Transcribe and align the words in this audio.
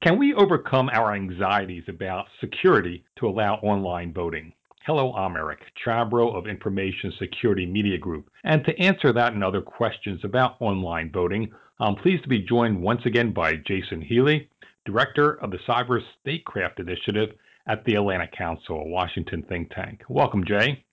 Can 0.00 0.16
we 0.16 0.32
overcome 0.32 0.88
our 0.92 1.12
anxieties 1.12 1.82
about 1.88 2.26
security 2.40 3.04
to 3.18 3.26
allow 3.26 3.54
online 3.56 4.12
voting? 4.12 4.52
Hello, 4.86 5.12
I'm 5.12 5.36
Eric 5.36 5.58
Chabrow 5.84 6.36
of 6.36 6.46
Information 6.46 7.12
Security 7.18 7.66
Media 7.66 7.98
Group. 7.98 8.30
And 8.44 8.64
to 8.64 8.78
answer 8.78 9.12
that 9.12 9.32
and 9.32 9.42
other 9.42 9.60
questions 9.60 10.20
about 10.22 10.54
online 10.60 11.10
voting, 11.10 11.50
I'm 11.80 11.96
pleased 11.96 12.22
to 12.22 12.28
be 12.28 12.38
joined 12.38 12.80
once 12.80 13.06
again 13.06 13.32
by 13.32 13.56
Jason 13.56 14.00
Healey, 14.00 14.48
Director 14.86 15.32
of 15.42 15.50
the 15.50 15.58
Cyber 15.68 16.00
Statecraft 16.20 16.78
Initiative 16.78 17.30
at 17.66 17.84
the 17.84 17.96
Atlantic 17.96 18.30
Council, 18.30 18.82
a 18.82 18.86
Washington 18.86 19.42
think 19.48 19.74
tank. 19.74 20.02
Welcome, 20.08 20.44
Jay. 20.44 20.84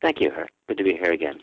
Thank 0.00 0.20
you. 0.20 0.30
Eric. 0.30 0.52
Good 0.68 0.78
to 0.78 0.84
be 0.84 0.92
here 0.92 1.10
again. 1.10 1.40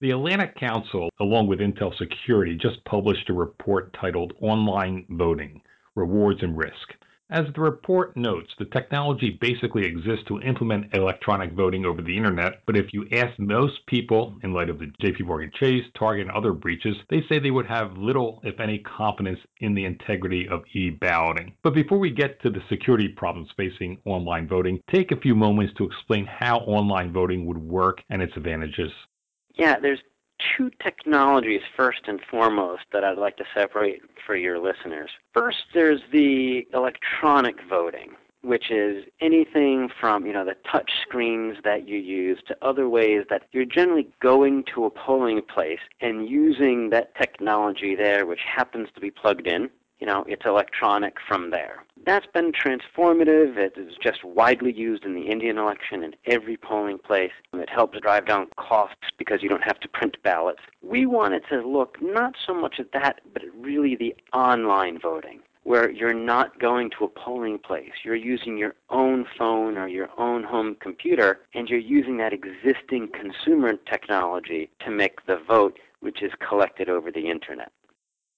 The 0.00 0.10
Atlantic 0.10 0.56
Council, 0.56 1.08
along 1.20 1.46
with 1.46 1.60
Intel 1.60 1.96
Security, 1.96 2.58
just 2.60 2.84
published 2.84 3.30
a 3.30 3.32
report 3.32 3.92
titled 3.92 4.32
Online 4.40 5.06
Voting 5.08 5.62
Rewards 5.94 6.42
and 6.42 6.56
Risk. 6.56 6.94
As 7.32 7.46
the 7.54 7.62
report 7.62 8.14
notes, 8.14 8.52
the 8.58 8.66
technology 8.66 9.38
basically 9.40 9.86
exists 9.86 10.26
to 10.26 10.42
implement 10.42 10.94
electronic 10.94 11.52
voting 11.52 11.86
over 11.86 12.02
the 12.02 12.14
internet, 12.14 12.60
but 12.66 12.76
if 12.76 12.92
you 12.92 13.08
ask 13.10 13.38
most 13.38 13.86
people, 13.86 14.36
in 14.42 14.52
light 14.52 14.68
of 14.68 14.78
the 14.78 14.92
JP 15.02 15.24
Morgan 15.24 15.50
Chase, 15.58 15.84
Target, 15.98 16.26
and 16.26 16.36
other 16.36 16.52
breaches, 16.52 16.94
they 17.08 17.22
say 17.22 17.38
they 17.38 17.50
would 17.50 17.64
have 17.64 17.96
little, 17.96 18.42
if 18.44 18.60
any, 18.60 18.80
confidence 18.80 19.38
in 19.60 19.74
the 19.74 19.86
integrity 19.86 20.46
of 20.46 20.62
e 20.74 20.90
balloting. 20.90 21.54
But 21.62 21.72
before 21.72 21.98
we 21.98 22.10
get 22.10 22.38
to 22.42 22.50
the 22.50 22.62
security 22.68 23.08
problems 23.08 23.48
facing 23.56 23.98
online 24.04 24.46
voting, 24.46 24.78
take 24.92 25.10
a 25.10 25.20
few 25.20 25.34
moments 25.34 25.72
to 25.78 25.84
explain 25.84 26.26
how 26.26 26.58
online 26.58 27.14
voting 27.14 27.46
would 27.46 27.56
work 27.56 28.02
and 28.10 28.20
its 28.20 28.36
advantages. 28.36 28.92
Yeah, 29.54 29.78
there's 29.80 30.02
two 30.56 30.70
technologies 30.82 31.62
first 31.76 32.02
and 32.06 32.20
foremost 32.30 32.82
that 32.92 33.04
I'd 33.04 33.18
like 33.18 33.36
to 33.38 33.44
separate 33.54 34.02
for 34.26 34.36
your 34.36 34.58
listeners. 34.58 35.10
First, 35.32 35.64
there's 35.74 36.00
the 36.12 36.66
electronic 36.72 37.56
voting, 37.68 38.12
which 38.42 38.70
is 38.70 39.04
anything 39.20 39.88
from 40.00 40.26
you 40.26 40.32
know 40.32 40.44
the 40.44 40.56
touch 40.70 40.90
screens 41.02 41.58
that 41.64 41.88
you 41.88 41.98
use 41.98 42.38
to 42.48 42.56
other 42.62 42.88
ways 42.88 43.24
that 43.30 43.42
you're 43.52 43.64
generally 43.64 44.08
going 44.20 44.64
to 44.74 44.84
a 44.84 44.90
polling 44.90 45.42
place 45.42 45.80
and 46.00 46.28
using 46.28 46.90
that 46.90 47.14
technology 47.14 47.94
there, 47.94 48.26
which 48.26 48.40
happens 48.46 48.88
to 48.94 49.00
be 49.00 49.10
plugged 49.10 49.46
in. 49.46 49.70
You 50.02 50.06
know, 50.06 50.24
it's 50.26 50.44
electronic 50.44 51.18
from 51.28 51.50
there. 51.50 51.84
That's 52.04 52.26
been 52.26 52.50
transformative. 52.50 53.56
It 53.56 53.74
is 53.76 53.94
just 54.02 54.24
widely 54.24 54.72
used 54.72 55.04
in 55.04 55.14
the 55.14 55.28
Indian 55.28 55.58
election 55.58 56.02
in 56.02 56.16
every 56.26 56.56
polling 56.56 56.98
place. 56.98 57.30
It 57.52 57.70
helps 57.70 58.00
drive 58.00 58.26
down 58.26 58.48
costs 58.56 59.12
because 59.16 59.44
you 59.44 59.48
don't 59.48 59.62
have 59.62 59.78
to 59.78 59.86
print 59.86 60.16
ballots. 60.24 60.58
We 60.82 61.06
wanted 61.06 61.44
to 61.50 61.64
look 61.64 61.98
not 62.02 62.34
so 62.44 62.52
much 62.52 62.80
at 62.80 62.90
that, 62.90 63.20
but 63.32 63.44
really 63.56 63.94
the 63.94 64.16
online 64.32 64.98
voting 64.98 65.38
where 65.62 65.88
you're 65.88 66.12
not 66.12 66.58
going 66.58 66.90
to 66.98 67.04
a 67.04 67.08
polling 67.08 67.60
place. 67.60 67.92
You're 68.02 68.16
using 68.16 68.58
your 68.58 68.74
own 68.90 69.24
phone 69.38 69.78
or 69.78 69.86
your 69.86 70.08
own 70.18 70.42
home 70.42 70.76
computer, 70.80 71.42
and 71.54 71.68
you're 71.68 71.78
using 71.78 72.16
that 72.16 72.32
existing 72.32 73.10
consumer 73.14 73.74
technology 73.88 74.68
to 74.80 74.90
make 74.90 75.26
the 75.26 75.36
vote, 75.46 75.78
which 76.00 76.24
is 76.24 76.32
collected 76.40 76.88
over 76.88 77.12
the 77.12 77.30
internet. 77.30 77.70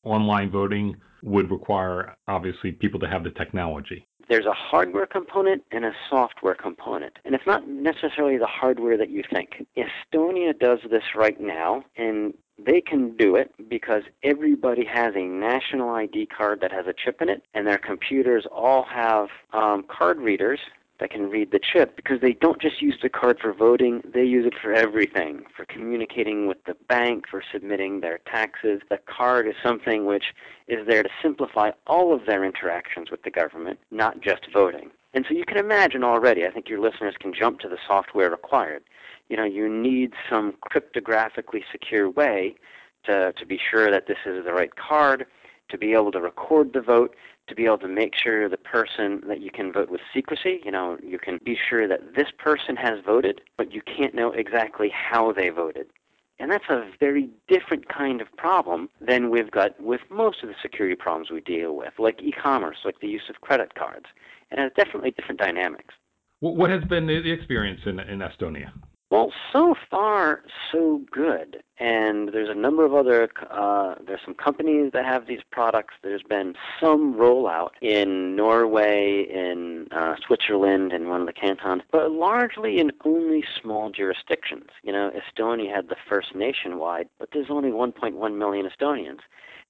Online 0.02 0.50
voting 0.50 1.00
would 1.24 1.50
require, 1.50 2.16
obviously, 2.28 2.72
people 2.72 3.00
to 3.00 3.08
have 3.08 3.24
the 3.24 3.30
technology. 3.30 4.06
There's 4.28 4.46
a 4.46 4.52
hardware 4.52 5.06
component 5.06 5.62
and 5.70 5.84
a 5.84 5.92
software 6.08 6.54
component. 6.54 7.18
And 7.24 7.34
it's 7.34 7.46
not 7.46 7.68
necessarily 7.68 8.38
the 8.38 8.46
hardware 8.46 8.96
that 8.96 9.10
you 9.10 9.22
think. 9.30 9.66
Estonia 9.76 10.58
does 10.58 10.78
this 10.90 11.02
right 11.14 11.38
now, 11.40 11.84
and 11.96 12.32
they 12.58 12.80
can 12.80 13.16
do 13.16 13.36
it 13.36 13.52
because 13.68 14.02
everybody 14.22 14.84
has 14.84 15.14
a 15.16 15.24
national 15.24 15.90
ID 15.90 16.26
card 16.26 16.60
that 16.60 16.72
has 16.72 16.86
a 16.86 16.94
chip 16.94 17.20
in 17.20 17.28
it, 17.28 17.42
and 17.54 17.66
their 17.66 17.78
computers 17.78 18.46
all 18.50 18.84
have 18.84 19.28
um, 19.52 19.84
card 19.88 20.18
readers 20.18 20.60
that 21.04 21.10
can 21.10 21.28
read 21.28 21.50
the 21.50 21.60
chip 21.60 21.96
because 21.96 22.22
they 22.22 22.32
don't 22.32 22.62
just 22.62 22.80
use 22.80 22.96
the 23.02 23.10
card 23.10 23.38
for 23.38 23.52
voting, 23.52 24.00
they 24.14 24.24
use 24.24 24.46
it 24.46 24.54
for 24.58 24.72
everything, 24.72 25.42
for 25.54 25.66
communicating 25.66 26.46
with 26.46 26.56
the 26.64 26.74
bank, 26.88 27.26
for 27.30 27.42
submitting 27.52 28.00
their 28.00 28.20
taxes. 28.24 28.80
The 28.88 28.98
card 29.06 29.46
is 29.46 29.54
something 29.62 30.06
which 30.06 30.32
is 30.66 30.86
there 30.86 31.02
to 31.02 31.10
simplify 31.20 31.72
all 31.86 32.14
of 32.14 32.24
their 32.24 32.42
interactions 32.42 33.10
with 33.10 33.22
the 33.22 33.30
government, 33.30 33.78
not 33.90 34.22
just 34.22 34.46
voting. 34.50 34.92
And 35.12 35.26
so 35.28 35.34
you 35.34 35.44
can 35.44 35.58
imagine 35.58 36.02
already, 36.02 36.46
I 36.46 36.50
think 36.50 36.70
your 36.70 36.80
listeners 36.80 37.16
can 37.20 37.34
jump 37.34 37.60
to 37.60 37.68
the 37.68 37.78
software 37.86 38.30
required. 38.30 38.82
You 39.28 39.36
know, 39.36 39.44
you 39.44 39.68
need 39.68 40.14
some 40.30 40.54
cryptographically 40.72 41.64
secure 41.70 42.08
way 42.08 42.54
to, 43.04 43.34
to 43.34 43.44
be 43.44 43.60
sure 43.70 43.90
that 43.90 44.06
this 44.06 44.24
is 44.24 44.42
the 44.46 44.54
right 44.54 44.74
card, 44.74 45.26
to 45.70 45.78
be 45.78 45.92
able 45.92 46.12
to 46.12 46.20
record 46.20 46.72
the 46.72 46.80
vote, 46.80 47.14
to 47.48 47.54
be 47.54 47.64
able 47.64 47.78
to 47.78 47.88
make 47.88 48.14
sure 48.14 48.48
the 48.48 48.56
person 48.56 49.22
that 49.28 49.40
you 49.40 49.50
can 49.50 49.72
vote 49.72 49.90
with 49.90 50.00
secrecy, 50.12 50.60
you 50.64 50.70
know, 50.70 50.98
you 51.02 51.18
can 51.18 51.38
be 51.44 51.56
sure 51.68 51.86
that 51.88 52.14
this 52.14 52.28
person 52.38 52.76
has 52.76 53.00
voted, 53.04 53.40
but 53.56 53.72
you 53.72 53.82
can't 53.82 54.14
know 54.14 54.32
exactly 54.32 54.90
how 54.90 55.32
they 55.32 55.48
voted. 55.48 55.86
And 56.38 56.50
that's 56.50 56.68
a 56.68 56.90
very 56.98 57.30
different 57.48 57.88
kind 57.88 58.20
of 58.20 58.26
problem 58.36 58.88
than 59.00 59.30
we've 59.30 59.50
got 59.50 59.80
with 59.80 60.00
most 60.10 60.42
of 60.42 60.48
the 60.48 60.54
security 60.60 60.96
problems 60.96 61.30
we 61.30 61.40
deal 61.40 61.76
with, 61.76 61.92
like 61.98 62.20
e 62.22 62.32
commerce, 62.32 62.78
like 62.84 63.00
the 63.00 63.08
use 63.08 63.28
of 63.28 63.40
credit 63.40 63.74
cards. 63.74 64.06
And 64.50 64.60
it's 64.60 64.76
definitely 64.76 65.12
different 65.12 65.40
dynamics. 65.40 65.94
What 66.40 66.70
has 66.70 66.84
been 66.84 67.06
the 67.06 67.30
experience 67.30 67.80
in, 67.86 68.00
in 68.00 68.18
Estonia? 68.18 68.72
Well, 69.10 69.32
so 69.52 69.74
far 69.90 70.42
so 70.72 71.00
good, 71.10 71.62
and 71.78 72.28
there's 72.32 72.48
a 72.48 72.54
number 72.54 72.84
of 72.84 72.94
other. 72.94 73.28
Uh, 73.50 73.96
there's 74.06 74.20
some 74.24 74.34
companies 74.34 74.92
that 74.92 75.04
have 75.04 75.26
these 75.26 75.40
products. 75.50 75.94
There's 76.02 76.22
been 76.22 76.54
some 76.80 77.14
rollout 77.14 77.70
in 77.80 78.36
Norway, 78.36 79.26
in 79.28 79.88
uh, 79.90 80.14
Switzerland, 80.24 80.92
and 80.92 81.08
one 81.08 81.20
of 81.20 81.26
the 81.26 81.32
cantons, 81.32 81.82
but 81.90 82.12
largely 82.12 82.78
in 82.78 82.92
only 83.04 83.44
small 83.60 83.90
jurisdictions. 83.90 84.68
You 84.82 84.92
know, 84.92 85.10
Estonia 85.10 85.74
had 85.74 85.88
the 85.88 85.96
first 86.08 86.34
nationwide, 86.34 87.08
but 87.18 87.30
there's 87.32 87.50
only 87.50 87.70
1.1 87.70 88.38
million 88.38 88.68
Estonians, 88.68 89.20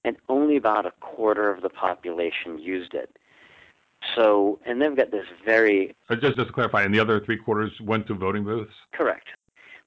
and 0.03 0.15
only 0.29 0.57
about 0.57 0.85
a 0.85 0.91
quarter 0.99 1.49
of 1.49 1.63
the 1.63 1.69
population 1.69 2.59
used 2.59 2.93
it. 2.93 3.17
So, 4.15 4.59
and 4.65 4.79
they've 4.79 4.95
got 4.95 5.09
this 5.09 5.25
very. 5.43 5.95
Just, 6.11 6.35
just 6.35 6.47
to 6.47 6.53
clarify, 6.53 6.83
and 6.83 6.93
the 6.93 6.99
other 6.99 7.19
three 7.19 7.37
quarters 7.37 7.71
went 7.81 8.05
to 8.07 8.13
voting 8.13 8.43
booths? 8.43 8.73
Correct. 8.91 9.27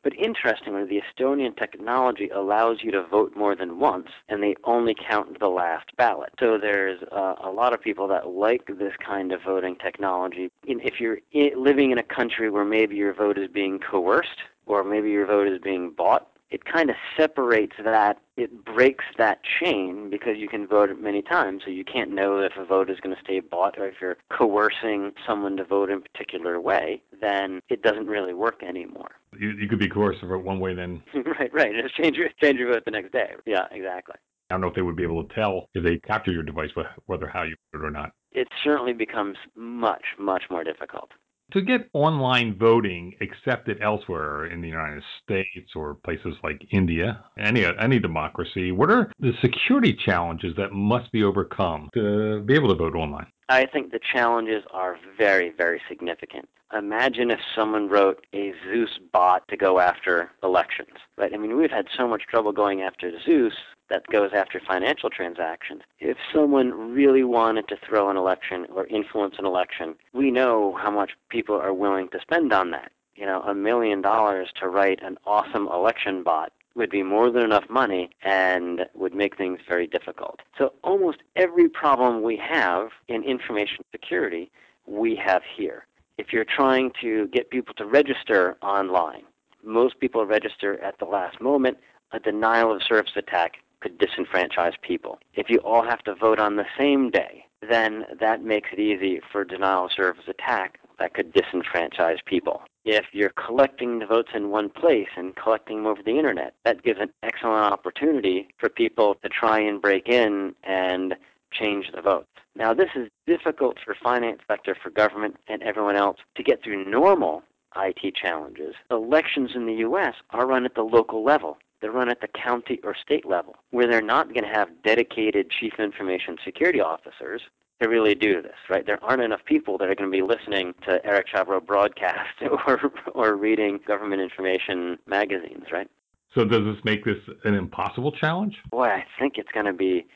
But 0.03 0.15
interestingly, 0.17 0.85
the 0.85 1.03
Estonian 1.03 1.57
technology 1.57 2.29
allows 2.29 2.79
you 2.83 2.91
to 2.93 3.03
vote 3.03 3.37
more 3.37 3.57
than 3.57 3.81
once, 3.81 4.09
and 4.29 4.43
they 4.43 4.55
only 4.65 4.95
count 4.95 5.39
the 5.41 5.49
last 5.49 5.95
ballot. 5.97 6.31
So 6.39 6.57
there's 6.57 7.03
uh, 7.11 7.35
a 7.43 7.51
lot 7.51 7.73
of 7.73 7.83
people 7.83 8.07
that 8.09 8.29
like 8.29 8.67
this 8.67 8.93
kind 9.05 9.33
of 9.33 9.43
voting 9.43 9.77
technology. 9.77 10.51
If 10.65 11.01
you're 11.01 11.19
living 11.57 11.91
in 11.91 11.99
a 11.99 12.03
country 12.03 12.49
where 12.49 12.65
maybe 12.65 12.97
your 12.97 13.13
vote 13.13 13.39
is 13.39 13.49
being 13.49 13.81
coerced, 13.81 14.39
or 14.67 14.85
maybe 14.85 15.11
your 15.11 15.27
vote 15.27 15.49
is 15.49 15.59
being 15.61 15.91
bought, 15.91 16.29
it 16.51 16.65
kind 16.65 16.91
of 16.91 16.97
separates 17.17 17.75
that, 17.85 18.19
it 18.37 18.65
breaks 18.65 19.05
that 19.19 19.41
chain 19.61 20.09
because 20.11 20.37
you 20.37 20.49
can 20.49 20.67
vote 20.67 20.91
many 21.01 21.23
times. 21.23 21.63
So 21.65 21.71
you 21.71 21.85
can't 21.85 22.13
know 22.13 22.39
if 22.39 22.53
a 22.59 22.65
vote 22.65 22.91
is 22.91 22.99
going 23.01 23.15
to 23.15 23.23
stay 23.23 23.41
bought 23.41 23.79
or 23.79 23.87
if 23.87 23.95
you're 24.01 24.17
coercing 24.31 25.13
someone 25.27 25.57
to 25.57 25.65
vote 25.65 25.91
in 25.91 25.99
a 25.99 26.01
particular 26.01 26.61
way, 26.61 27.03
then 27.21 27.61
it 27.69 27.83
doesn't 27.83 28.07
really 28.07 28.35
work 28.35 28.63
anymore. 28.63 29.11
You, 29.39 29.51
you 29.51 29.69
could 29.69 29.79
be 29.79 29.89
coerced 29.89 30.21
to 30.21 30.27
vote 30.27 30.45
one 30.45 30.61
way, 30.61 30.75
then. 30.75 31.03
right, 31.39 31.53
right. 31.53 31.73
Just 31.83 31.97
change 31.97 32.17
your, 32.17 32.29
change 32.41 32.59
your 32.59 32.73
vote 32.73 32.85
the 32.85 32.91
next 32.91 33.13
day. 33.13 33.33
Yeah, 33.47 33.67
exactly. 33.71 34.17
I 34.51 34.55
don't 34.55 34.63
know 34.63 34.69
if 34.69 34.75
they 34.75 34.83
would 34.83 34.97
be 34.97 35.03
able 35.03 35.25
to 35.25 35.35
tell 35.35 35.69
if 35.75 35.85
they 35.85 35.99
capture 35.99 36.33
your 36.33 36.43
device 36.43 36.71
whether 37.07 37.29
how 37.29 37.43
you 37.43 37.55
voted 37.73 37.89
or 37.89 37.91
not. 37.91 38.13
It 38.33 38.49
certainly 38.65 38.95
becomes 38.95 39.37
much, 39.55 40.05
much 40.19 40.45
more 40.51 40.65
difficult. 40.65 41.11
To 41.53 41.63
get 41.63 41.89
online 41.95 42.59
voting 42.59 43.15
accepted 43.23 43.81
elsewhere 43.81 44.47
in 44.47 44.61
the 44.61 44.69
United 44.69 45.03
States 45.23 45.71
or 45.75 45.95
places 45.95 46.35
like 46.43 46.61
India, 46.73 47.25
any 47.39 47.65
any 47.81 47.99
democracy, 47.99 48.71
what 48.71 48.91
are 48.91 49.11
the 49.19 49.33
security 49.41 49.95
challenges 49.95 50.55
that 50.57 50.73
must 50.73 51.11
be 51.11 51.25
overcome 51.25 51.89
to 51.95 52.43
be 52.43 52.55
able 52.55 52.69
to 52.69 52.75
vote 52.75 52.95
online? 52.95 53.29
I 53.49 53.65
think 53.65 53.93
the 53.93 54.01
challenges 54.13 54.63
are 54.73 54.99
very, 55.17 55.51
very 55.57 55.81
significant. 55.89 56.51
Imagine 56.77 57.31
if 57.31 57.41
someone 57.57 57.89
wrote 57.89 58.27
a 58.35 58.53
Zeus 58.65 58.99
bot 59.11 59.49
to 59.49 59.57
go 59.57 59.81
after 59.81 60.31
elections. 60.43 60.99
Right? 61.17 61.33
I 61.33 61.39
mean, 61.39 61.57
we've 61.57 61.71
had 61.71 61.87
so 61.97 62.07
much 62.07 62.25
trouble 62.29 62.53
going 62.53 62.83
after 62.83 63.11
Zeus 63.25 63.55
that 63.91 64.07
goes 64.09 64.31
after 64.35 64.61
financial 64.61 65.11
transactions. 65.11 65.83
If 65.99 66.17
someone 66.33 66.95
really 66.95 67.25
wanted 67.25 67.69
to 67.69 67.77
throw 67.77 68.11
an 68.11 68.17
election 68.17 68.67
or 68.75 68.87
influence 68.87 69.37
an 69.39 69.47
election, 69.47 69.95
we 70.13 70.31
know 70.31 70.77
how 70.81 70.91
much 70.91 71.13
people 71.29 71.57
are 71.57 71.73
willing 71.73 72.09
to 72.11 72.21
spend 72.21 72.53
on 72.53 72.71
that. 72.73 72.93
You 73.15 73.27
know, 73.27 73.43
a 73.43 73.55
million 73.55 74.01
dollars 74.01 74.51
to 74.61 74.69
write 74.69 75.03
an 75.03 75.19
awesome 75.27 75.67
election 75.69 76.23
bot 76.23 76.53
would 76.77 76.91
be 76.91 77.03
more 77.03 77.31
than 77.31 77.43
enough 77.43 77.69
money 77.69 78.11
and 78.23 78.87
would 78.95 79.15
make 79.15 79.37
things 79.37 79.59
very 79.69 79.87
difficult. 79.87 80.41
So 80.57 80.73
almost 80.85 81.19
every 81.35 81.69
problem 81.69 82.23
we 82.23 82.37
have 82.37 82.91
in 83.09 83.25
information 83.25 83.85
security, 83.91 84.51
we 84.87 85.17
have 85.17 85.43
here. 85.57 85.87
If 86.19 86.33
you're 86.33 86.45
trying 86.45 86.93
to 87.01 87.27
get 87.29 87.51
people 87.51 87.75
to 87.75 87.85
register 87.85 88.57
online, 88.63 89.23
most 89.65 89.99
people 89.99 90.25
register 90.25 90.81
at 90.81 90.99
the 90.99 91.05
last 91.05 91.41
moment. 91.41 91.79
A 92.13 92.21
denial 92.21 92.73
of 92.73 92.83
service 92.83 93.13
attack 93.17 93.57
could 93.81 93.99
disenfranchise 93.99 94.75
people. 94.83 95.19
If 95.35 95.51
you 95.51 95.59
all 95.59 95.85
have 95.85 96.03
to 96.05 96.15
vote 96.15 96.39
on 96.39 96.57
the 96.57 96.67
same 96.77 97.11
day, 97.11 97.45
then 97.69 98.05
that 98.21 98.43
makes 98.43 98.71
it 98.73 98.79
easy 98.79 99.21
for 99.33 99.45
denial 99.45 99.87
of 99.87 99.93
service 99.93 100.25
attack 100.29 100.79
that 100.99 101.15
could 101.15 101.33
disenfranchise 101.33 102.25
people. 102.25 102.63
If 102.85 103.07
you're 103.13 103.31
collecting 103.31 103.99
the 103.99 104.07
votes 104.07 104.31
in 104.35 104.51
one 104.51 104.71
place 104.71 105.09
and 105.17 105.37
collecting 105.37 105.79
them 105.79 105.87
over 105.87 106.03
the 106.03 106.17
internet, 106.17 106.55
that 106.65 106.83
gives 106.83 107.01
an 107.01 107.13
excellent 107.23 107.73
opportunity 107.73 108.49
for 108.59 108.69
people 108.69 109.17
to 109.23 109.29
try 109.29 109.61
and 109.61 109.83
break 109.83 110.09
in 110.09 110.55
and 110.65 111.15
change 111.53 111.91
the 111.95 112.01
votes. 112.01 112.29
Now, 112.55 112.75
this 112.75 112.91
is 112.97 113.09
difficult 113.27 113.79
for 113.85 113.95
finance 114.03 114.41
sector, 114.49 114.77
for 114.81 114.91
government, 114.91 115.37
and 115.49 115.63
everyone 115.63 115.97
else 115.97 116.19
to 116.37 116.43
get 116.43 116.63
through 116.63 116.85
normal 116.91 117.43
IT 117.77 118.15
challenges. 118.15 118.75
Elections 118.91 119.51
in 119.55 119.67
the 119.67 119.75
U.S. 119.75 120.15
are 120.31 120.47
run 120.47 120.65
at 120.65 120.75
the 120.75 120.83
local 120.83 121.23
level. 121.23 121.59
They're 121.81 121.93
run 121.93 122.09
at 122.09 122.21
the 122.21 122.29
county 122.29 122.81
or 122.83 122.95
state 122.95 123.27
level, 123.27 123.57
where 123.71 123.87
they're 123.87 124.03
not 124.03 124.33
going 124.35 124.45
to 124.45 124.51
have 124.51 124.69
dedicated 124.83 125.51
chief 125.51 125.75
information 125.79 126.37
security 126.45 126.81
officers 126.81 127.43
to 127.81 127.89
really 127.89 128.15
do 128.15 128.43
this, 128.43 128.57
right? 128.69 128.85
There 128.85 129.03
aren't 129.05 129.23
enough 129.23 129.45
people 129.45 129.79
that 129.79 129.89
are 129.89 129.95
going 129.95 130.11
to 130.11 130.17
be 130.17 130.23
listening 130.23 130.75
to 130.87 131.05
Eric 131.07 131.27
Chabrow 131.33 131.65
broadcast 131.65 132.43
or, 132.67 132.93
or 133.15 133.37
reading 133.37 133.79
government 133.87 134.21
information 134.21 134.99
magazines, 135.07 135.67
right? 135.73 135.89
So 136.35 136.45
does 136.45 136.65
this 136.65 136.85
make 136.85 137.05
this 137.05 137.19
an 137.45 137.55
impossible 137.55 138.13
challenge? 138.13 138.59
Boy, 138.71 138.89
I 138.89 139.05
think 139.19 139.39
it's 139.39 139.51
going 139.53 139.67
to 139.67 139.73
be 139.73 140.07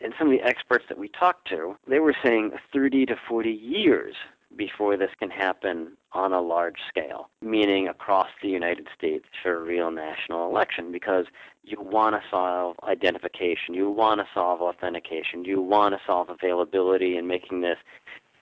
and 0.00 0.12
some 0.18 0.28
of 0.28 0.38
the 0.38 0.46
experts 0.46 0.84
that 0.88 0.98
we 0.98 1.08
talked 1.08 1.48
to, 1.48 1.76
they 1.88 2.00
were 2.00 2.14
saying 2.22 2.52
30 2.72 3.06
to 3.06 3.16
40 3.28 3.50
years 3.50 4.14
before 4.56 4.96
this 4.96 5.10
can 5.18 5.30
happen 5.30 5.96
on 6.16 6.32
a 6.32 6.40
large 6.40 6.78
scale, 6.88 7.28
meaning 7.42 7.88
across 7.88 8.28
the 8.42 8.48
United 8.48 8.88
States 8.96 9.26
for 9.42 9.56
a 9.56 9.60
real 9.60 9.90
national 9.90 10.48
election, 10.48 10.90
because 10.90 11.26
you 11.62 11.76
want 11.78 12.16
to 12.16 12.22
solve 12.30 12.74
identification, 12.84 13.74
you 13.74 13.90
want 13.90 14.20
to 14.20 14.26
solve 14.32 14.62
authentication, 14.62 15.44
you 15.44 15.60
want 15.60 15.94
to 15.94 16.00
solve 16.06 16.30
availability 16.30 17.16
and 17.18 17.28
making 17.28 17.60
this 17.60 17.76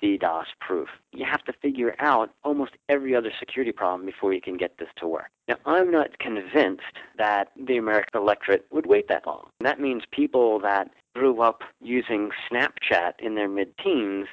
DDoS 0.00 0.44
proof. 0.61 0.88
You 1.12 1.25
have 1.25 1.43
to 1.44 1.53
figure 1.62 1.97
out 1.99 2.31
almost 2.44 2.73
every 2.88 3.17
other 3.17 3.32
security 3.41 3.73
problem 3.73 4.06
before 4.06 4.32
you 4.32 4.41
can 4.41 4.56
get 4.56 4.79
this 4.79 4.88
to 4.99 5.09
work. 5.09 5.31
Now, 5.49 5.56
I'm 5.67 5.91
not 5.91 6.19
convinced 6.19 6.82
that 7.19 7.49
the 7.56 7.79
American 7.79 8.21
electorate 8.21 8.67
would 8.71 8.87
wait 8.87 9.09
that 9.09 9.26
long. 9.26 9.49
That 9.61 9.81
means 9.81 10.03
people 10.12 10.61
that 10.61 10.91
grew 11.15 11.41
up 11.41 11.62
using 11.81 12.31
Snapchat 12.50 13.15
in 13.19 13.35
their 13.35 13.49
mid 13.49 13.76
teens 13.79 14.26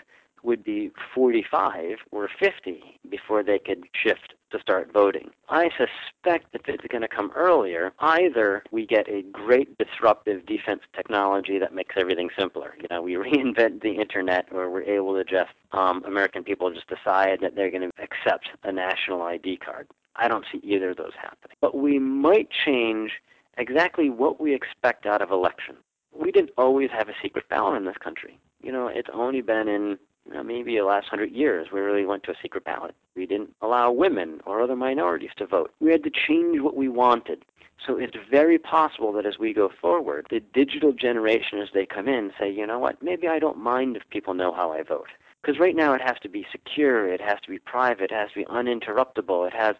would 0.43 0.63
be 0.63 0.91
45 1.13 1.97
or 2.11 2.29
50 2.39 2.99
before 3.09 3.43
they 3.43 3.59
could 3.59 3.83
shift 3.93 4.33
to 4.51 4.59
start 4.59 4.91
voting. 4.93 5.29
I 5.49 5.69
suspect 5.69 6.51
that 6.53 6.61
it's 6.67 6.85
going 6.87 7.01
to 7.01 7.07
come 7.07 7.31
earlier. 7.35 7.93
Either 7.99 8.63
we 8.71 8.85
get 8.85 9.07
a 9.09 9.23
great 9.31 9.77
disruptive 9.77 10.45
defense 10.45 10.81
technology 10.95 11.57
that 11.59 11.73
makes 11.73 11.95
everything 11.97 12.29
simpler. 12.37 12.75
You 12.81 12.87
know, 12.89 13.01
we 13.01 13.13
reinvent 13.15 13.81
the 13.81 13.93
internet, 13.93 14.47
or 14.51 14.69
we're 14.69 14.83
able 14.83 15.15
to 15.15 15.23
just 15.23 15.51
um, 15.71 16.03
American 16.05 16.43
people 16.43 16.71
just 16.71 16.87
decide 16.87 17.39
that 17.41 17.55
they're 17.55 17.71
going 17.71 17.89
to 17.89 17.91
accept 18.01 18.49
a 18.63 18.71
national 18.71 19.21
ID 19.21 19.57
card. 19.57 19.87
I 20.15 20.27
don't 20.27 20.45
see 20.51 20.59
either 20.63 20.91
of 20.91 20.97
those 20.97 21.13
happening. 21.19 21.55
But 21.61 21.77
we 21.77 21.99
might 21.99 22.49
change 22.65 23.11
exactly 23.57 24.09
what 24.09 24.39
we 24.41 24.53
expect 24.53 25.05
out 25.05 25.21
of 25.21 25.31
elections. 25.31 25.79
We 26.13 26.31
didn't 26.31 26.51
always 26.57 26.89
have 26.91 27.07
a 27.07 27.13
secret 27.21 27.47
ballot 27.49 27.77
in 27.77 27.85
this 27.85 27.97
country. 27.97 28.37
You 28.61 28.71
know, 28.71 28.87
it's 28.87 29.09
only 29.13 29.41
been 29.41 29.67
in 29.67 29.97
maybe 30.43 30.75
the 30.75 30.83
last 30.83 31.07
hundred 31.07 31.31
years, 31.31 31.67
we 31.71 31.79
really 31.79 32.05
went 32.05 32.23
to 32.23 32.31
a 32.31 32.35
secret 32.41 32.63
ballot. 32.63 32.95
We 33.15 33.25
didn't 33.25 33.53
allow 33.61 33.91
women 33.91 34.41
or 34.45 34.61
other 34.61 34.75
minorities 34.75 35.31
to 35.37 35.45
vote. 35.45 35.73
We 35.79 35.91
had 35.91 36.03
to 36.03 36.11
change 36.11 36.59
what 36.61 36.75
we 36.75 36.87
wanted. 36.87 37.43
So 37.85 37.97
it's 37.97 38.15
very 38.29 38.59
possible 38.59 39.11
that 39.13 39.25
as 39.25 39.39
we 39.39 39.53
go 39.53 39.69
forward, 39.69 40.27
the 40.29 40.39
digital 40.39 40.93
generation, 40.93 41.59
as 41.59 41.69
they 41.73 41.85
come 41.85 42.07
in, 42.07 42.31
say, 42.39 42.51
you 42.51 42.67
know 42.67 42.79
what, 42.79 43.01
maybe 43.01 43.27
I 43.27 43.39
don't 43.39 43.57
mind 43.57 43.95
if 43.97 44.03
people 44.09 44.33
know 44.33 44.53
how 44.53 44.71
I 44.71 44.83
vote. 44.83 45.09
Because 45.41 45.59
right 45.59 45.75
now 45.75 45.93
it 45.93 46.01
has 46.01 46.19
to 46.21 46.29
be 46.29 46.45
secure, 46.51 47.11
it 47.11 47.21
has 47.21 47.39
to 47.41 47.49
be 47.49 47.57
private, 47.57 48.11
it 48.11 48.11
has 48.11 48.29
to 48.29 48.39
be 48.39 48.45
uninterruptible, 48.45 49.47
it 49.47 49.53
has 49.53 49.75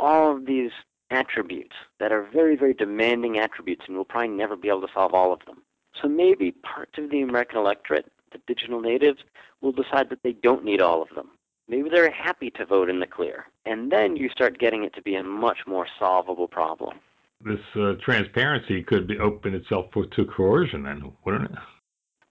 all 0.00 0.34
of 0.36 0.46
these 0.46 0.72
attributes 1.10 1.76
that 2.00 2.10
are 2.10 2.24
very, 2.32 2.56
very 2.56 2.74
demanding 2.74 3.38
attributes, 3.38 3.84
and 3.86 3.94
we'll 3.94 4.04
probably 4.04 4.28
never 4.28 4.56
be 4.56 4.68
able 4.68 4.80
to 4.80 4.92
solve 4.92 5.14
all 5.14 5.32
of 5.32 5.44
them. 5.46 5.62
So 6.00 6.08
maybe 6.08 6.50
parts 6.50 6.98
of 6.98 7.10
the 7.10 7.22
American 7.22 7.58
electorate 7.58 8.10
the 8.32 8.40
digital 8.46 8.80
natives 8.80 9.20
will 9.60 9.72
decide 9.72 10.10
that 10.10 10.22
they 10.22 10.32
don't 10.32 10.64
need 10.64 10.80
all 10.80 11.02
of 11.02 11.08
them. 11.14 11.30
Maybe 11.68 11.88
they're 11.88 12.10
happy 12.10 12.50
to 12.50 12.64
vote 12.64 12.88
in 12.88 13.00
the 13.00 13.06
clear. 13.06 13.46
And 13.64 13.90
then 13.90 14.16
you 14.16 14.28
start 14.28 14.58
getting 14.58 14.84
it 14.84 14.94
to 14.94 15.02
be 15.02 15.16
a 15.16 15.22
much 15.22 15.58
more 15.66 15.86
solvable 15.98 16.46
problem. 16.46 16.98
This 17.44 17.60
uh, 17.74 17.94
transparency 18.02 18.82
could 18.82 19.06
be 19.06 19.18
open 19.18 19.54
itself 19.54 19.86
to 19.92 20.24
coercion, 20.24 20.84
then, 20.84 21.12
wouldn't 21.24 21.50
it? 21.50 21.58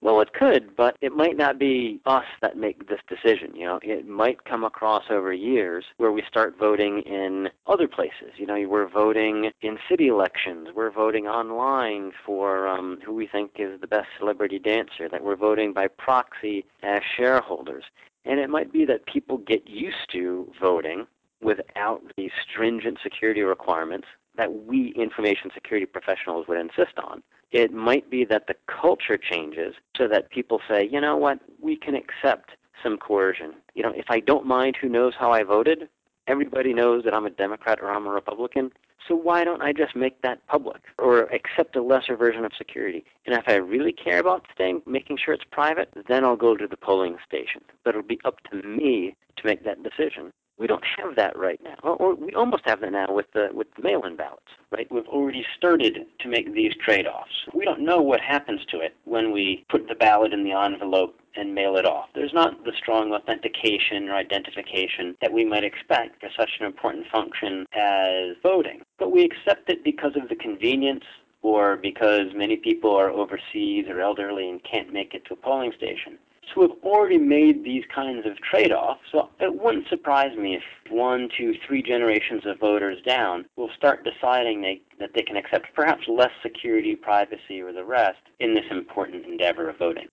Well, 0.06 0.20
it 0.20 0.34
could, 0.34 0.76
but 0.76 0.96
it 1.00 1.10
might 1.10 1.36
not 1.36 1.58
be 1.58 2.00
us 2.06 2.26
that 2.40 2.56
make 2.56 2.88
this 2.88 3.00
decision. 3.08 3.56
You 3.56 3.64
know, 3.66 3.80
it 3.82 4.06
might 4.06 4.44
come 4.44 4.62
across 4.62 5.02
over 5.10 5.32
years 5.32 5.84
where 5.96 6.12
we 6.12 6.22
start 6.28 6.54
voting 6.56 7.00
in 7.00 7.48
other 7.66 7.88
places. 7.88 8.30
You 8.36 8.46
know, 8.46 8.68
we're 8.68 8.88
voting 8.88 9.50
in 9.62 9.78
city 9.90 10.06
elections. 10.06 10.68
We're 10.76 10.92
voting 10.92 11.26
online 11.26 12.12
for 12.24 12.68
um, 12.68 13.00
who 13.04 13.14
we 13.14 13.26
think 13.26 13.56
is 13.58 13.80
the 13.80 13.88
best 13.88 14.06
celebrity 14.16 14.60
dancer. 14.60 15.08
That 15.08 15.24
we're 15.24 15.34
voting 15.34 15.72
by 15.72 15.88
proxy 15.88 16.64
as 16.84 17.00
shareholders. 17.16 17.82
And 18.24 18.38
it 18.38 18.48
might 18.48 18.72
be 18.72 18.84
that 18.84 19.06
people 19.06 19.38
get 19.38 19.68
used 19.68 20.08
to 20.12 20.52
voting 20.60 21.08
without 21.42 22.00
the 22.16 22.30
stringent 22.48 22.98
security 23.02 23.42
requirements 23.42 24.06
that 24.36 24.66
we 24.66 24.92
information 24.96 25.50
security 25.54 25.86
professionals 25.86 26.46
would 26.48 26.58
insist 26.58 26.98
on. 26.98 27.22
It 27.52 27.72
might 27.72 28.10
be 28.10 28.24
that 28.24 28.46
the 28.46 28.56
culture 28.66 29.16
changes 29.16 29.74
so 29.96 30.08
that 30.08 30.30
people 30.30 30.60
say, 30.68 30.88
you 30.90 31.00
know 31.00 31.16
what, 31.16 31.38
we 31.60 31.76
can 31.76 31.94
accept 31.94 32.50
some 32.82 32.98
coercion. 32.98 33.54
You 33.74 33.82
know, 33.82 33.92
if 33.94 34.06
I 34.08 34.20
don't 34.20 34.46
mind 34.46 34.76
who 34.80 34.88
knows 34.88 35.14
how 35.18 35.32
I 35.32 35.42
voted, 35.42 35.88
everybody 36.26 36.74
knows 36.74 37.04
that 37.04 37.14
I'm 37.14 37.26
a 37.26 37.30
Democrat 37.30 37.78
or 37.80 37.90
I'm 37.90 38.06
a 38.06 38.10
Republican. 38.10 38.72
So 39.08 39.14
why 39.14 39.44
don't 39.44 39.62
I 39.62 39.72
just 39.72 39.94
make 39.94 40.20
that 40.22 40.44
public 40.48 40.82
or 40.98 41.24
accept 41.32 41.76
a 41.76 41.82
lesser 41.82 42.16
version 42.16 42.44
of 42.44 42.52
security? 42.58 43.04
And 43.24 43.36
if 43.36 43.44
I 43.46 43.54
really 43.54 43.92
care 43.92 44.18
about 44.18 44.46
staying, 44.52 44.82
making 44.84 45.18
sure 45.24 45.32
it's 45.32 45.44
private, 45.50 45.90
then 46.08 46.24
I'll 46.24 46.36
go 46.36 46.56
to 46.56 46.66
the 46.66 46.76
polling 46.76 47.16
station. 47.26 47.62
But 47.84 47.90
it'll 47.90 48.02
be 48.02 48.20
up 48.24 48.40
to 48.50 48.62
me 48.62 49.16
to 49.36 49.46
make 49.46 49.64
that 49.64 49.82
decision. 49.82 50.32
We 50.58 50.66
don't 50.66 50.84
have 50.98 51.16
that 51.16 51.38
right 51.38 51.60
now, 51.62 51.76
or, 51.82 52.14
we 52.14 52.32
almost 52.32 52.62
have 52.64 52.80
that 52.80 52.92
now 52.92 53.12
with 53.12 53.30
the 53.32 53.50
with 53.52 53.66
the 53.76 53.82
mail-in 53.82 54.16
ballots, 54.16 54.48
right? 54.70 54.90
We've 54.90 55.06
already 55.06 55.44
started 55.56 56.06
to 56.18 56.28
make 56.28 56.54
these 56.54 56.72
trade-offs. 56.82 57.46
We 57.52 57.66
don't 57.66 57.80
know 57.80 58.00
what 58.00 58.20
happens 58.20 58.64
to 58.70 58.80
it 58.80 58.96
when 59.04 59.32
we 59.32 59.66
put 59.68 59.86
the 59.86 59.94
ballot 59.94 60.32
in 60.32 60.44
the 60.44 60.52
envelope 60.52 61.18
and 61.36 61.54
mail 61.54 61.76
it 61.76 61.84
off. 61.84 62.08
There's 62.14 62.32
not 62.32 62.64
the 62.64 62.72
strong 62.78 63.12
authentication 63.12 64.08
or 64.08 64.14
identification 64.14 65.14
that 65.20 65.32
we 65.32 65.44
might 65.44 65.64
expect 65.64 66.20
for 66.20 66.30
such 66.34 66.52
an 66.58 66.66
important 66.66 67.06
function 67.12 67.66
as 67.74 68.36
voting. 68.42 68.80
But 68.98 69.12
we 69.12 69.24
accept 69.24 69.68
it 69.68 69.84
because 69.84 70.16
of 70.16 70.30
the 70.30 70.36
convenience 70.36 71.04
or 71.42 71.76
because 71.76 72.32
many 72.34 72.56
people 72.56 72.96
are 72.96 73.10
overseas 73.10 73.84
or 73.88 74.00
elderly 74.00 74.48
and 74.48 74.64
can't 74.64 74.92
make 74.92 75.14
it 75.14 75.24
to 75.26 75.34
a 75.34 75.36
polling 75.36 75.72
station. 75.76 76.18
So 76.54 76.60
we've 76.60 76.84
already 76.84 77.18
made 77.18 77.64
these 77.64 77.84
kinds 77.94 78.26
of 78.26 78.36
trade-offs. 78.38 79.00
So 79.12 79.30
it 79.40 79.54
wouldn't 79.60 79.88
surprise 79.88 80.36
me 80.36 80.56
if 80.56 80.62
one, 80.90 81.28
two, 81.36 81.54
three 81.66 81.82
generations 81.82 82.42
of 82.46 82.58
voters 82.58 82.98
down 83.06 83.46
will 83.56 83.70
start 83.76 84.04
deciding 84.04 84.62
they, 84.62 84.80
that 85.00 85.10
they 85.14 85.22
can 85.22 85.36
accept 85.36 85.66
perhaps 85.74 86.02
less 86.08 86.30
security, 86.42 86.94
privacy, 86.94 87.60
or 87.60 87.72
the 87.72 87.84
rest 87.84 88.18
in 88.40 88.54
this 88.54 88.64
important 88.70 89.26
endeavor 89.26 89.68
of 89.68 89.78
voting. 89.78 90.06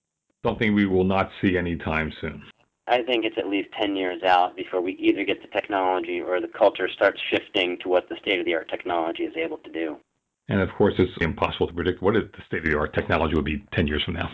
Something 0.44 0.74
we 0.74 0.86
will 0.86 1.04
not 1.04 1.30
see 1.40 1.56
anytime 1.56 2.12
soon. 2.20 2.42
I 2.86 3.02
think 3.02 3.24
it's 3.24 3.38
at 3.38 3.48
least 3.48 3.68
10 3.80 3.96
years 3.96 4.22
out 4.22 4.56
before 4.56 4.82
we 4.82 4.92
either 4.92 5.24
get 5.24 5.40
the 5.40 5.48
technology 5.48 6.20
or 6.20 6.40
the 6.40 6.48
culture 6.48 6.88
starts 6.94 7.18
shifting 7.30 7.78
to 7.82 7.88
what 7.88 8.08
the 8.10 8.16
state-of-the-art 8.20 8.68
technology 8.68 9.22
is 9.22 9.34
able 9.36 9.56
to 9.58 9.72
do. 9.72 9.96
And 10.48 10.60
of 10.60 10.68
course, 10.76 10.94
it's 10.98 11.12
impossible 11.22 11.68
to 11.68 11.72
predict 11.72 12.02
what 12.02 12.12
the 12.12 12.28
state-of-the-art 12.46 12.92
technology 12.92 13.34
will 13.34 13.42
be 13.42 13.64
10 13.72 13.86
years 13.86 14.02
from 14.04 14.14
now. 14.14 14.30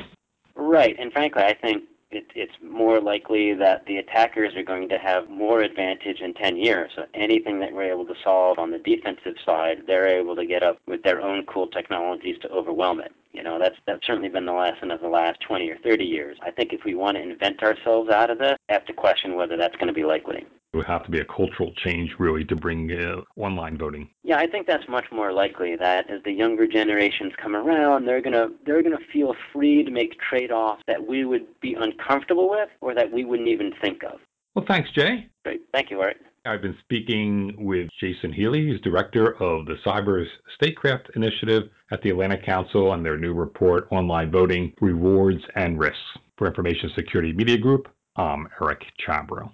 Right, 0.57 0.97
and 0.99 1.12
frankly, 1.12 1.42
I 1.42 1.54
think 1.54 1.85
it's 2.34 2.52
more 2.62 3.00
likely 3.00 3.54
that 3.54 3.87
the 3.87 3.99
attackers 3.99 4.54
are 4.56 4.62
going 4.62 4.88
to 4.88 4.99
have 4.99 5.28
more 5.28 5.60
advantage 5.60 6.20
in 6.20 6.34
10 6.34 6.56
years. 6.56 6.92
So 6.94 7.04
anything 7.14 7.60
that 7.60 7.72
we're 7.72 7.90
able 7.90 8.06
to 8.06 8.14
solve 8.22 8.58
on 8.58 8.70
the 8.70 8.78
defensive 8.78 9.34
side, 9.44 9.82
they're 9.87 10.06
able 10.06 10.37
to 10.37 10.46
get 10.46 10.62
up 10.62 10.78
with 10.87 11.02
their 11.02 11.20
own 11.20 11.44
cool 11.46 11.66
technologies 11.68 12.38
to 12.42 12.49
overwhelm 12.50 13.00
it. 13.00 13.12
You 13.32 13.42
know, 13.42 13.58
that's 13.58 13.76
that's 13.87 14.06
certainly 14.06 14.28
been 14.28 14.46
the 14.46 14.52
lesson 14.52 14.90
of 14.90 15.00
the 15.00 15.08
last 15.08 15.40
20 15.40 15.70
or 15.70 15.78
30 15.78 16.04
years. 16.04 16.37
I 16.42 16.50
think 16.50 16.72
if 16.72 16.84
we 16.84 16.94
want 16.94 17.16
to 17.16 17.22
invent 17.22 17.62
ourselves 17.62 18.10
out 18.10 18.30
of 18.30 18.38
this, 18.38 18.56
I 18.68 18.72
have 18.72 18.87
to 18.87 18.92
question 18.92 19.37
whether 19.37 19.56
that's 19.56 19.76
going 19.76 19.88
to 19.88 19.92
be 19.92 20.04
likely. 20.04 20.46
It 20.72 20.76
would 20.76 20.87
have 20.87 21.04
to 21.04 21.10
be 21.10 21.18
a 21.18 21.25
cultural 21.25 21.72
change, 21.75 22.14
really, 22.20 22.44
to 22.44 22.54
bring 22.54 22.92
uh, 22.92 23.22
online 23.37 23.76
voting. 23.76 24.08
Yeah, 24.22 24.38
I 24.38 24.46
think 24.46 24.68
that's 24.68 24.88
much 24.88 25.06
more 25.10 25.32
likely. 25.32 25.75
That 25.75 26.08
as 26.08 26.22
the 26.22 26.32
younger 26.32 26.66
generations 26.68 27.32
come 27.42 27.56
around, 27.56 28.04
they're 28.04 28.22
gonna 28.22 28.49
they're 28.64 28.82
gonna 28.82 29.04
feel 29.12 29.34
free 29.52 29.82
to 29.82 29.90
make 29.90 30.20
trade-offs 30.20 30.82
that 30.87 31.04
we 31.04 31.25
would 31.25 31.46
be 31.60 31.75
uncomfortable 31.75 32.49
with, 32.49 32.68
or 32.80 32.94
that 32.94 33.10
we 33.10 33.25
wouldn't 33.25 33.49
even 33.49 33.72
think 33.80 34.04
of. 34.04 34.20
Well, 34.54 34.64
thanks, 34.66 34.90
Jay. 34.92 35.28
Great, 35.45 35.61
thank 35.73 35.90
you, 35.90 36.00
Art. 36.00 36.16
I've 36.47 36.62
been 36.62 36.76
speaking 36.85 37.54
with 37.59 37.88
Jason 38.00 38.33
Healey, 38.33 38.66
who's 38.66 38.80
director 38.80 39.35
of 39.42 39.66
the 39.66 39.76
Cyber 39.85 40.25
Statecraft 40.57 41.11
Initiative 41.14 41.64
at 41.92 42.02
the 42.02 42.11
Atlantic 42.11 42.45
Council 42.45 42.90
on 42.90 43.02
their 43.02 43.19
new 43.19 43.35
report, 43.35 43.87
Online 43.90 44.30
Voting 44.30 44.73
Rewards 44.80 45.42
and 45.54 45.78
Risks. 45.78 45.99
For 46.38 46.47
Information 46.47 46.90
Security 46.95 47.35
Media 47.35 47.59
Group, 47.59 47.87
I'm 48.16 48.49
Eric 48.62 48.83
Chabrow. 49.07 49.52